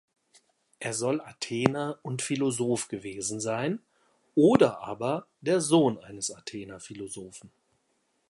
Er 0.79 0.95
soll 0.95 1.21
Athener 1.21 1.99
und 2.01 2.23
Philosoph 2.23 2.87
gewesen 2.87 3.39
sein 3.39 3.83
oder 4.33 4.79
aber 4.79 5.27
der 5.41 5.61
Sohn 5.61 5.99
eines 5.99 6.31
Athener 6.35 6.79
Philosophen. 6.79 7.51